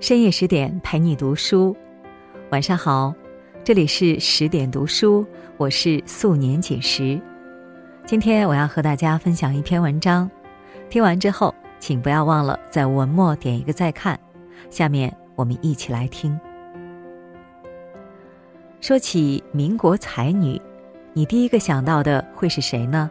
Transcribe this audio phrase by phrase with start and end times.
[0.00, 1.74] 深夜十点陪你读书，
[2.50, 3.14] 晚上好，
[3.62, 5.24] 这里是十点读书，
[5.56, 7.18] 我是素年锦时。
[8.04, 10.28] 今天我要和大家分享一篇文章，
[10.90, 14.18] 听完之后，请不要忘了在文末点一个再看。
[14.68, 16.38] 下面我们一起来听。
[18.80, 20.60] 说起民国才女，
[21.12, 23.10] 你第一个想到的会是谁呢？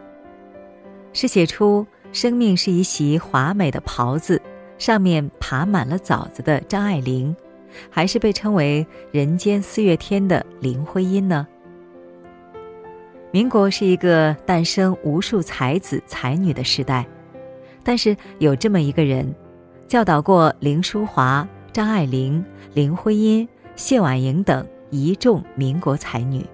[1.14, 4.40] 是写出“生命是一袭华美的袍子”。
[4.78, 7.34] 上面爬满了枣子的张爱玲，
[7.90, 11.46] 还是被称为“人间四月天”的林徽因呢？
[13.30, 17.04] 民国是一个诞生无数才子才女的时代，
[17.82, 19.34] 但是有这么一个人，
[19.88, 26.46] 教导过林淑华、张爱玲、林徽因、谢婉莹等一众民国才女。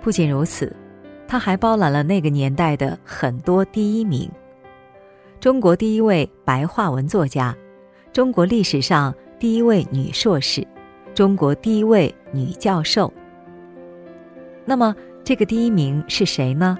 [0.00, 0.74] 不仅如此，
[1.28, 4.30] 他还包揽了那个年代的很多第一名。
[5.44, 7.54] 中国第一位白话文作家，
[8.14, 10.66] 中国历史上第一位女硕士，
[11.14, 13.12] 中国第一位女教授。
[14.64, 16.78] 那么，这个第一名是谁呢？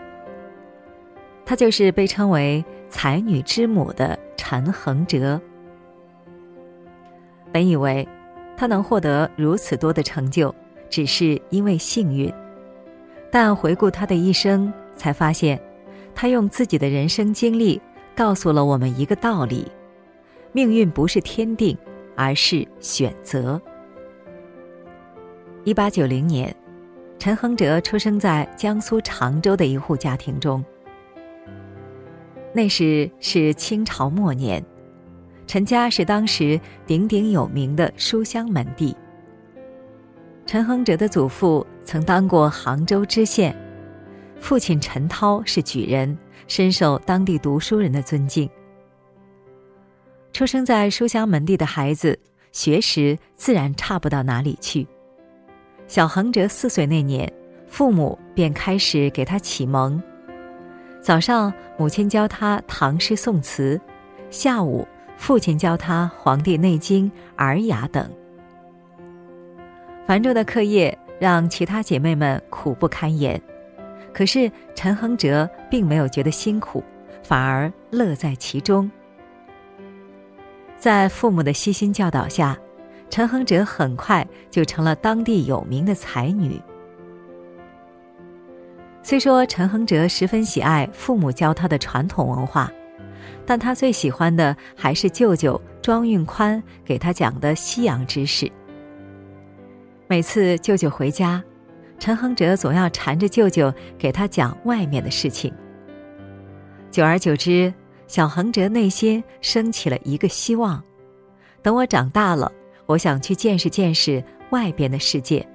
[1.45, 5.39] 她就是被称为“才女之母”的陈恒哲。
[7.53, 8.09] 本以为，
[8.57, 10.55] 她能获得如此多的成就，
[10.89, 12.33] 只是因为幸运，
[13.31, 15.61] 但回顾她的一生，才发现，
[16.15, 17.79] 她用自己的人生经历。
[18.17, 19.67] 告诉了我们一个道理：
[20.53, 21.77] 命运不是天定，
[22.17, 23.61] 而是选择。
[25.65, 26.55] 一八九零年，
[27.19, 30.65] 陈恒哲出生在江苏常州的一户家庭中。
[32.53, 34.65] 那时是清朝末年，
[35.47, 38.97] 陈家是当时鼎鼎有名的书香门第。
[40.47, 43.57] 陈恒哲的祖父曾当过杭州知县，
[44.39, 46.17] 父亲陈涛是举人。
[46.47, 48.49] 深受当地读书人的尊敬。
[50.33, 52.19] 出生在书香门第的孩子，
[52.51, 54.87] 学识自然差不到哪里去。
[55.87, 57.33] 小恒哲四岁那年，
[57.69, 60.03] 父母便开始给他启蒙。
[61.01, 63.79] 早上，母亲教他唐诗宋词；
[64.31, 68.11] 下午，父亲教他《黄帝内经》《尔雅》等。
[70.07, 73.41] 繁重的课业让其他姐妹们苦不堪言。
[74.15, 76.83] 可是陈恒哲并没有觉得辛苦，
[77.25, 78.89] 反而乐在其中。
[80.79, 82.57] 在父母的悉心教导下，
[83.11, 86.61] 陈恒哲很快就成了当地有名的才女。
[89.03, 92.71] 虽说陈恒哲十分喜爱父母教他的传统文化，
[93.45, 98.51] 但他最喜欢的还是舅舅庄运宽给他讲的西洋知识。
[100.07, 101.43] 每次舅舅回家。
[101.99, 105.53] 陈恒哲总要缠着舅舅给他讲外面的事情。
[106.91, 107.73] 久而久之，
[108.07, 110.83] 小恒哲内心升起了一个希望：
[111.63, 112.53] 等我长大了，
[112.87, 115.47] 我想去见识见识外边的世界。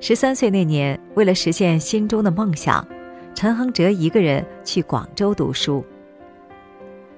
[0.00, 2.86] 十三岁那年，为了实现心中的梦想，
[3.34, 5.84] 陈恒哲一个人去广州读书。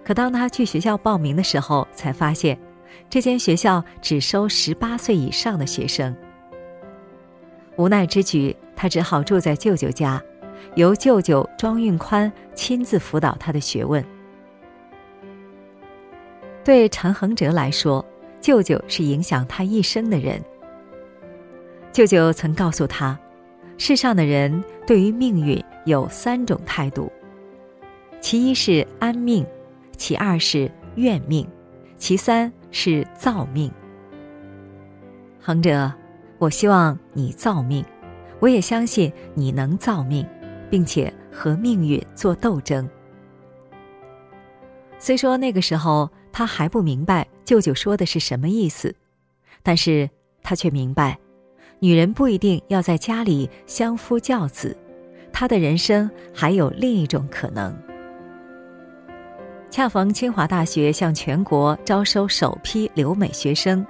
[0.04, 2.58] 可当他去学校报名的时候，才发现，
[3.10, 6.16] 这间学校只收十八岁以上的学生。
[7.76, 10.22] 无奈之举，他只好住在舅舅家，
[10.74, 14.04] 由舅舅庄运宽亲自辅导他的学问。
[16.64, 18.04] 对陈恒哲来说，
[18.40, 20.42] 舅舅是影响他一生的人。
[21.92, 23.18] 舅舅曾告诉他，
[23.78, 27.12] 世上的人对于命运有三种态度，
[28.20, 29.46] 其一是安命，
[29.96, 31.46] 其二是怨命，
[31.96, 33.70] 其三是造命。
[35.40, 35.92] 恒哲。
[36.38, 37.84] 我希望你造命，
[38.40, 40.26] 我也相信你能造命，
[40.70, 42.88] 并且和命运做斗争。
[44.98, 48.94] 虽说那个时候他还不明白舅舅说的是什么意思，
[49.62, 50.08] 但是
[50.42, 51.18] 他却明白，
[51.78, 54.76] 女人不一定要在家里相夫教子，
[55.32, 57.76] 她的人生还有另一种可能。
[59.70, 63.84] 恰逢清华大学向全国招收首批留美学生。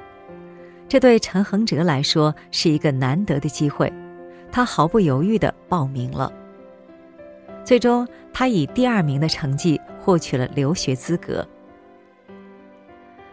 [0.88, 3.92] 这对陈恒哲来说是一个难得的机会，
[4.52, 6.32] 他毫不犹豫地报名了。
[7.64, 11.46] 最终，他以第二名的成绩获取了留学资格。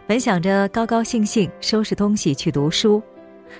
[0.06, 3.00] 本想着高高兴兴收拾东西去读书，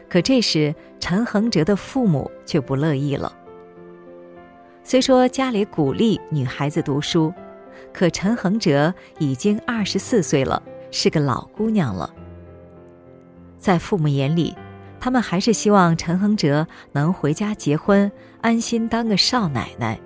[0.08, 3.32] 可这时陈恒哲的父母却不乐意了。
[4.82, 7.32] 虽说家里鼓励女孩子读书，
[7.92, 10.60] 可陈恒哲已经二十四岁了，
[10.90, 12.12] 是个老姑娘了。
[13.64, 14.54] 在父母眼里，
[15.00, 18.12] 他们还是希望陈恒哲能回家结婚，
[18.42, 19.98] 安心当个少奶奶。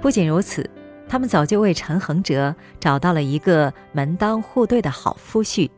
[0.00, 0.70] 不仅如此，
[1.08, 5.68] 他们早就为陈恒哲找到了一个门当户对的好夫婿，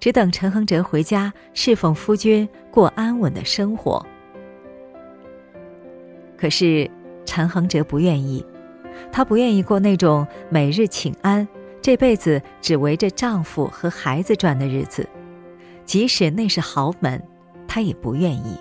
[0.00, 4.04] 只等陈恒哲回家侍奉夫君，过安稳的生活。
[6.36, 6.90] 可是
[7.24, 8.44] 陈恒哲不愿意，
[9.12, 11.46] 他不愿意过那种每日请安、
[11.80, 15.08] 这辈子只围着丈夫和孩子转的日子，
[15.84, 17.22] 即使那是豪门，
[17.66, 18.56] 他也不愿意。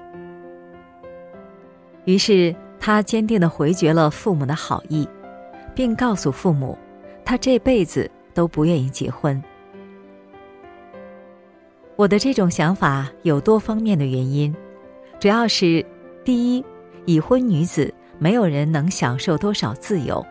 [2.05, 5.07] 于是他坚定的回绝了父母的好意，
[5.75, 6.77] 并告诉父母，
[7.23, 9.41] 他这辈子都不愿意结婚。
[11.95, 14.55] 我的这种想法有多方面的原因，
[15.19, 15.85] 主要是
[16.23, 16.63] 第一。
[17.05, 20.23] 已婚女子没有人能享受多少自由。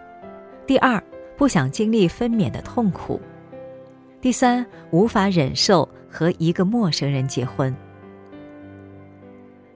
[0.64, 1.02] 第二，
[1.36, 3.20] 不想经历分娩的痛苦。
[4.20, 7.74] 第三，无法忍受和一个陌生人结婚。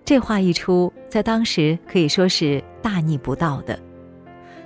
[0.04, 3.78] 这话一出，在当时可以说是大逆不道的。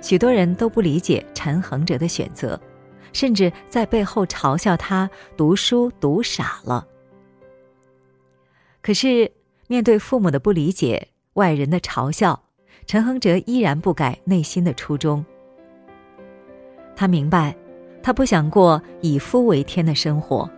[0.01, 2.59] 许多人都不理解陈恒哲的选择，
[3.13, 6.85] 甚至在背后嘲笑他读书读傻了。
[8.81, 9.31] 可是，
[9.67, 11.07] 面对父母的不理解。
[11.33, 12.41] 外人的嘲笑，
[12.87, 15.23] 陈恒哲依然不改内心的初衷。
[16.95, 17.55] 他明白，
[18.07, 20.49] 他不想过以夫为天的生活，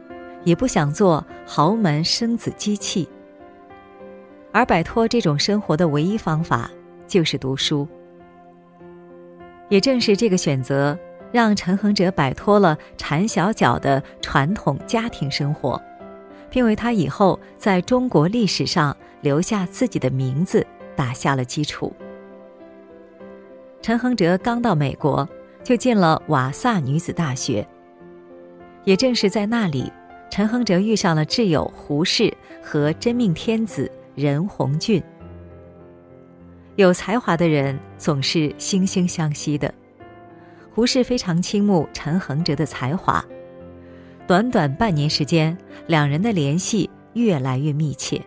[0.44, 3.10] 也不想做豪门生子机器。
[4.52, 6.70] 而摆脱这种生活的唯一方法，
[7.08, 7.88] 就是读书。
[9.68, 10.96] 也正是这个选择，
[11.32, 15.82] 让陈恒哲摆脱了缠小脚的传统家庭生活，
[16.52, 18.96] 并为他以后在中国历史上。
[19.22, 20.64] 留下自己的名字，
[20.96, 21.92] 打下了基础。
[23.82, 25.28] 陈恒哲刚到美国，
[25.70, 27.64] 就进了瓦萨女子大学。
[28.86, 29.94] 也正是在那里，
[30.32, 35.00] 陈恒哲遇上了挚友胡适和真命天子任鸿俊。
[36.76, 39.72] 有才华的人总是惺惺相惜的，
[40.74, 43.24] 胡适非常倾慕陈恒哲的才华。
[44.26, 45.56] 短短半年时间，
[45.86, 48.20] 两人的联系越来越密切。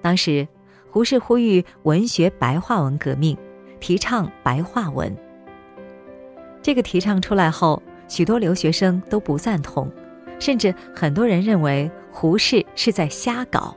[0.00, 0.46] 当时，
[0.88, 3.36] 胡适呼吁文学白话文革命，
[3.80, 5.12] 提倡白话文。
[6.64, 9.86] 这个提倡出来后，许多留学生都不赞同，
[10.40, 13.76] 甚至很多人认为胡适是在瞎搞。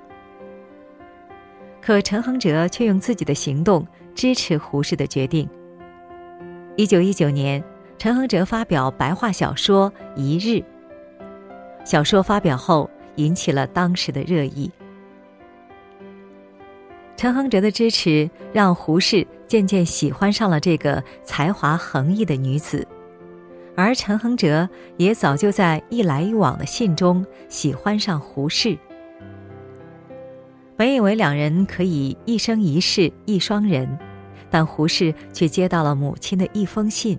[1.81, 3.85] 可陈恒哲却用自己的行动
[4.15, 5.49] 支持胡适的决定。
[6.77, 7.61] 一九一九年，
[7.97, 10.61] 陈恒哲发表白话小说《一日》，
[11.83, 14.71] 小说发表后引起了当时的热议。
[17.17, 22.87] 陈恒哲的支持让胡适渐渐喜欢上了这个才华横溢的女子，
[23.75, 28.77] 而陈恒哲也早就在一来一往的信中喜欢上胡适。
[30.75, 33.97] 本以为两人可以一生一世一双人，
[34.51, 37.17] 但胡适却接到了母亲的一封信。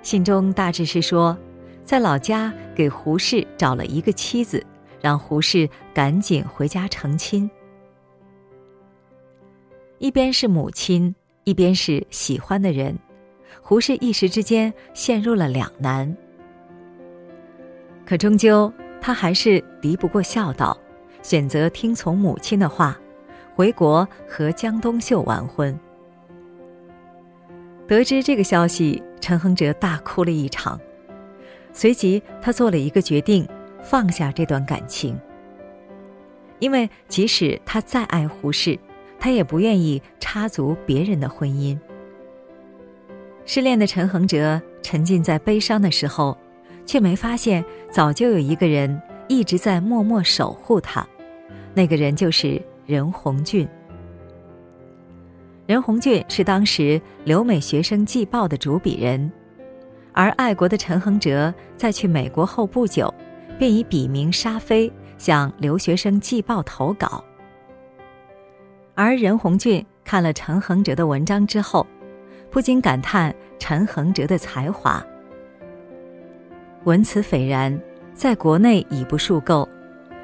[0.00, 1.36] 信中大致是说，
[1.84, 4.64] 在老家给胡适找了一个妻子，
[5.02, 7.50] 让胡适赶紧回家成亲。
[9.98, 11.12] 一边是母亲，
[11.42, 12.96] 一边是喜欢的人，
[13.60, 16.16] 胡适一时之间陷入了两难。
[18.06, 20.78] 可终究，他还是敌不过孝道，
[21.20, 22.96] 选择听从母亲的话，
[23.56, 25.76] 回国和江冬秀完婚。
[27.88, 30.80] 得知这个消息，陈恒哲大哭了一场，
[31.72, 33.48] 随即他做了一个决定，
[33.82, 35.18] 放下这段感情。
[36.60, 38.78] 因为即使他再爱胡适。
[39.18, 41.78] 他也不愿意插足别人的婚姻。
[43.44, 46.36] 失恋的陈恒哲沉浸在悲伤的时候，
[46.84, 51.06] 却没发现早就有一个人一直在默默守护他，
[51.74, 53.66] 那个人就是任鸿俊。
[55.66, 59.30] 任鸿俊是当时留美学生季报的主笔人，
[60.12, 63.12] 而爱国的陈恒哲在去美国后不久，
[63.58, 67.22] 便以笔名沙飞向留学生季报投稿。
[69.00, 71.86] 而任鸿俊看了陈恒哲的文章之后，
[72.50, 75.00] 不禁感叹陈恒哲的才华。
[76.82, 77.80] 文辞斐然，
[78.12, 79.68] 在国内已不数够，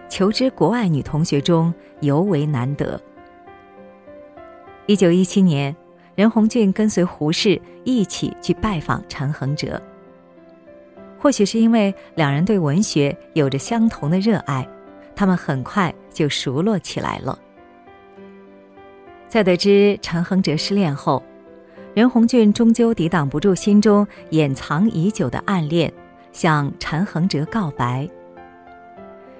[0.09, 3.00] 求知国外女同学中尤为难得。
[4.87, 5.75] 一九一七年，
[6.16, 9.81] 任鸿俊跟随胡适一起去拜访陈恒哲。
[11.16, 14.69] 或许是因为两人对文学有着相同的热爱，
[15.14, 17.38] 他们很快就熟络起来了。
[19.28, 21.23] 在得知陈恒哲失恋后，
[21.95, 25.93] 任鸿俊终究抵挡不住心中掩藏已久的暗恋，
[26.33, 28.09] 向陈恒哲告白。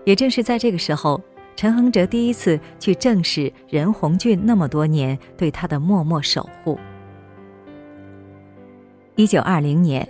[0.05, 1.21] 也正是在这个时候，
[1.57, 6.79] 陈恒哲第一次去正视任鸿俊那么多年对他的默默守护。
[9.15, 10.07] 一九二零年，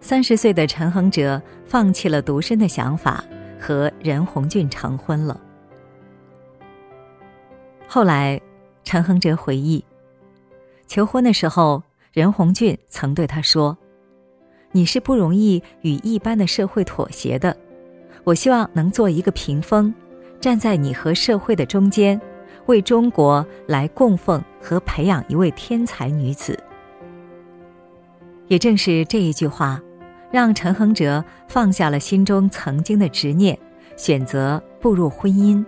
[0.00, 3.22] 三十岁的陈恒哲放弃了独身的想法，
[3.60, 5.38] 和任鸿俊成婚了。
[7.86, 8.40] 后来，
[8.84, 9.84] 陈恒哲回忆，
[10.86, 11.82] 求婚的时候，
[12.12, 13.76] 任鸿俊曾对他说
[14.72, 17.56] ：“你是不容易与一般的社会妥协的，
[18.24, 19.94] 我希望能做一个屏风，
[20.40, 22.18] 站在你和社会的中间，
[22.66, 26.58] 为中国来供奉和培养一位天才女子。”
[28.48, 29.78] 也正是这一句话，
[30.30, 33.58] 让陈恒哲放下了心中曾经的执念，
[33.96, 35.62] 选择步入婚姻。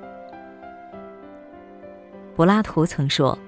[2.40, 3.38] 柏拉图曾说：“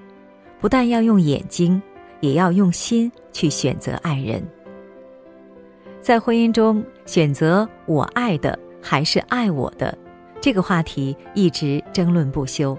[0.61, 1.81] 不但要用眼睛，
[2.19, 4.39] 也要用心去选择爱人。”
[5.99, 9.97] 在婚姻中，选择我爱的还是爱我的，
[10.39, 12.77] 这个话题一直争论不休。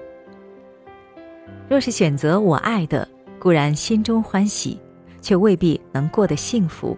[1.69, 3.09] 若是选择我爱的，
[3.41, 4.79] 固然心中欢喜，
[5.21, 6.97] 却未必能过得幸福；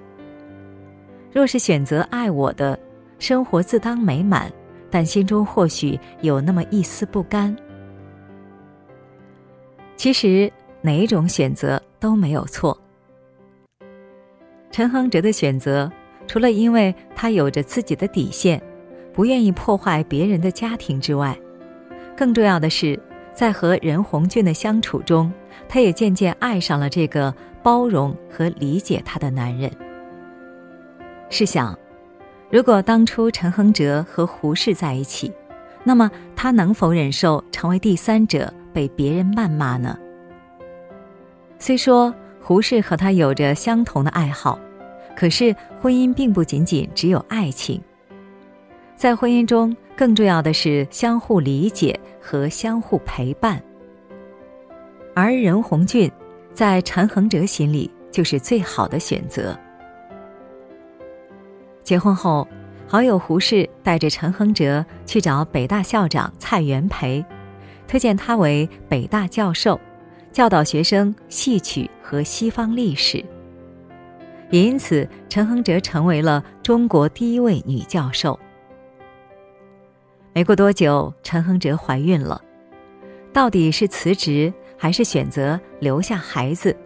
[1.33, 2.79] 若是选择爱我的，
[3.19, 4.53] 生活自当美满，
[4.91, 7.57] 但心中或许有那么一丝不甘。
[9.97, 12.79] 其实哪种选择都没有错。
[14.71, 15.91] 陈恒哲的选择，
[16.27, 18.63] 除了因为他有着自己的底线，
[19.13, 21.37] 不愿意破坏别人的家庭之外，
[22.17, 22.99] 更重要的是，
[23.33, 25.33] 在和任鸿俊的相处中，
[25.69, 29.71] 他也渐渐爱上了这个包容和理解他的男人。
[31.31, 31.77] 试想，
[32.51, 35.33] 如果当初陈恒哲和胡适在一起，
[35.83, 38.53] 那么他能否忍受成为第三者？
[38.77, 39.99] 被别人谩骂呢？
[41.59, 44.59] 虽说胡适和他有着相同的爱好，
[45.17, 47.81] 可是婚姻并不仅仅只有爱情。
[48.95, 53.59] 在婚姻中，更重要的是相互理解和相互陪伴。
[55.15, 56.13] 而任鸿俊，
[56.53, 59.59] 在陈恒哲心里就是最好的选择。
[61.83, 62.47] 结婚后，
[62.87, 67.25] 好友胡适带着陈恒哲去找北大校长蔡元培。
[67.89, 69.81] 推荐他为北大教授，
[70.33, 73.25] 教导学生戏曲和西方历史。
[74.51, 78.39] 也因此，陈恒哲成为了中国第一位女教授。
[80.33, 82.41] 没过多久，陈恒哲怀孕了，
[83.33, 86.77] 到底是辞职还是选择留下孩子？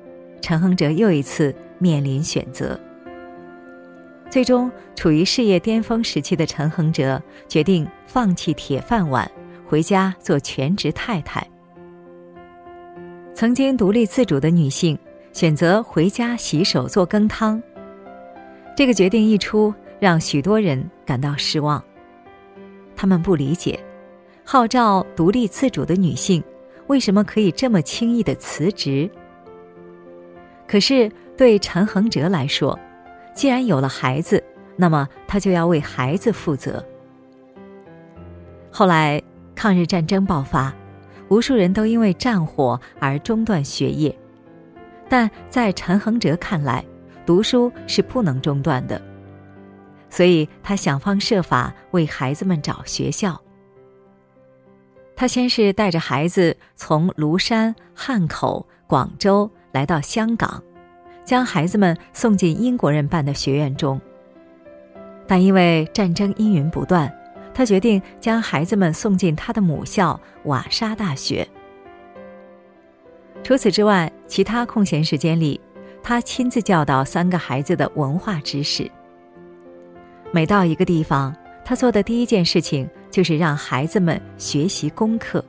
[0.40, 2.78] 陈恒哲又一次面临选择。
[4.30, 9.30] 最终，处于事业巅峰时期的陈恒哲决定放弃铁饭碗。
[9.70, 11.46] 回家做全职太太。
[13.32, 14.98] 曾经独立自主的女性
[15.32, 17.62] 选择回家洗手做羹汤。
[18.76, 21.80] 这个决定一出，让许多人感到失望。
[22.96, 23.78] 他们不理解，
[24.44, 26.42] 号召独立自主的女性
[26.88, 29.08] 为什么可以这么轻易的辞职。
[30.66, 32.76] 可是对陈恒哲来说，
[33.36, 34.42] 既然有了孩子，
[34.74, 36.84] 那么他就要为孩子负责。
[38.72, 39.22] 后来。
[39.60, 40.74] 抗日战争爆发，
[41.28, 44.18] 无数人都因为战火而中断学业，
[45.06, 46.82] 但在陈恒哲看来，
[47.26, 48.98] 读书是不能中断的，
[50.08, 53.38] 所以他想方设法为孩子们找学校。
[55.14, 60.62] 他先是带着孩子从庐山、汉口、广州来到香港，
[61.22, 64.00] 将孩子们送进英国人办的学院中，
[65.26, 67.14] 但因为战争阴云不断。
[67.52, 71.47] 他决定将孩子们送进他的母校瓦沙大学。
[73.42, 75.61] 除此之外，其他空闲时间里，
[76.02, 78.90] 他亲自教导三个孩子的文化知识。
[80.30, 85.45] 每到一个地方，他做的第一件事情就是让孩子们学习功课。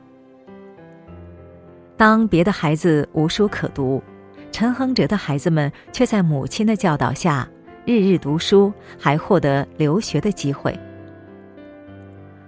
[1.96, 4.02] 当别的孩子无书可读，
[4.50, 7.48] 陈恒哲的孩子们却在母亲的教导下
[7.84, 10.76] 日日读书，还获得留学的机会。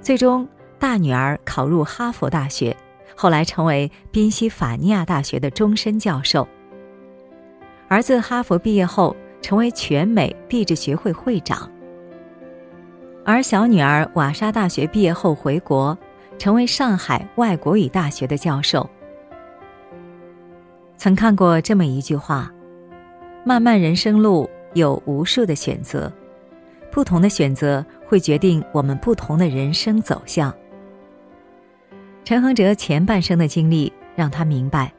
[0.05, 0.47] 最终，
[0.79, 2.77] 大女儿考入哈佛大学，
[3.17, 6.47] 后来成为宾夕法尼亚大学的终身教授。
[7.89, 11.71] 儿子哈佛毕业后，成为全美地质学会会长。
[13.25, 15.97] 而小女儿瓦莎大学毕业后回国，
[16.37, 18.87] 成为上海外国语大学的教授。
[20.99, 22.53] 曾看过这么一句话
[23.43, 26.13] ：“漫漫人生路，有无数的选择。”
[26.93, 30.54] 不同的选择会决定我们不同的人生走向。
[32.23, 34.94] 陈恒哲前半生的经历让他明白，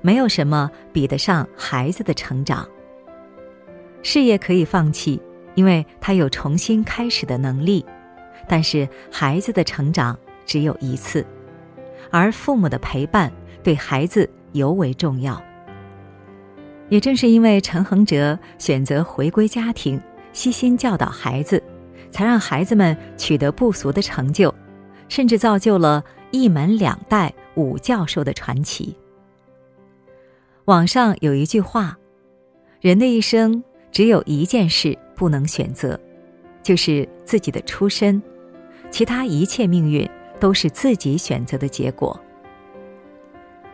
[0.00, 2.64] 没有什么比得上孩子的成长。
[4.04, 5.20] 事业可以放弃，
[5.56, 7.84] 因为他有重新开始的能力，
[8.46, 11.26] 但是孩子的成长只有一次，
[12.08, 13.32] 而父母的陪伴
[13.64, 15.42] 对孩子尤为重要。
[16.88, 20.00] 也正是因为陈恒哲选择回归家庭，
[20.32, 21.60] 悉心教导孩子，
[22.10, 24.54] 才让孩子们取得不俗的成就，
[25.08, 28.96] 甚至造就了一门两代武教授的传奇。
[30.66, 31.98] 网上有一句话
[32.80, 35.98] ：“人的一生只有一件事不能选择，
[36.62, 38.22] 就是自己的出身，
[38.90, 42.18] 其他一切命运都是自己选择的结果。”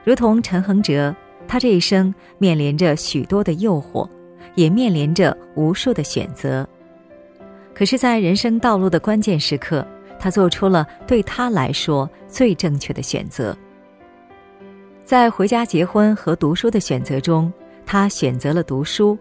[0.04, 1.14] 如同陈恒哲。
[1.48, 4.10] 他这一生面临着许多的诱惑，
[4.56, 6.68] 也面临着无数的选择。
[7.76, 9.86] 可是，在人生道路的关键时刻，
[10.18, 13.54] 他做出了对他来说最正确的选择。
[15.04, 17.52] 在回家结婚和读书的选择中，
[17.84, 19.18] 他选择了读书，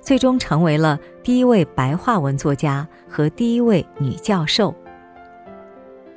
[0.00, 4.72] 最终成为了第一位白话文作家和第一位女教授。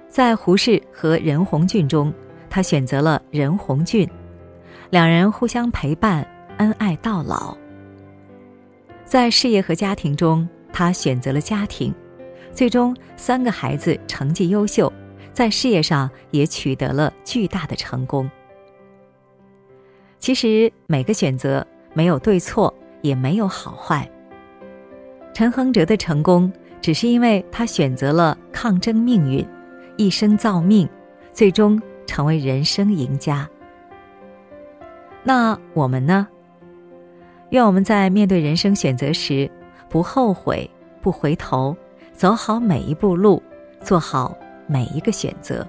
[0.08, 2.14] 在胡适和任鸿俊中，
[2.48, 4.08] 他选择了任鸿俊。
[4.92, 6.26] 两人互相陪伴，
[6.58, 7.58] 恩爱到老。
[9.04, 11.96] 在事业和家庭中，他选择了家庭，
[12.52, 14.92] 最终三个孩子成绩优秀，
[15.32, 18.30] 在事业上也取得了巨大的成功。
[20.20, 24.06] 其实每个选择没有对错，也没有好坏。
[25.34, 26.52] 陈亨哲的成功，
[26.82, 29.48] 只是因为他选择了抗争命运，
[29.96, 30.90] 一生造命，
[31.32, 33.50] 最终成为人生赢家。
[35.24, 36.28] 那我们呢？
[37.52, 39.50] 愿我们在面对人生选择时，
[39.90, 40.70] 不后悔，
[41.02, 41.76] 不回头，
[42.14, 43.42] 走好每一步路，
[43.82, 44.38] 做好
[44.68, 45.66] 每一个选择。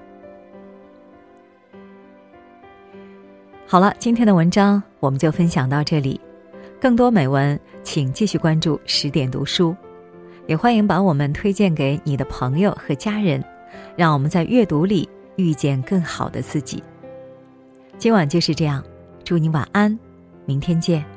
[3.65, 6.19] 好了，今天的文章我们就分享到这里。
[6.79, 9.75] 更多美文，请继续关注十点读书，
[10.45, 13.43] 也欢迎把我们推荐给你的朋友和家人，
[13.95, 16.83] 让我们在阅读里遇见更好的自己。
[17.97, 18.83] 今晚就是这样。
[19.23, 19.99] 祝你晚安，
[20.45, 21.16] 明天见。